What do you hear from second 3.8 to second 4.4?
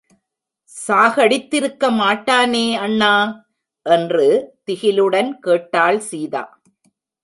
என்று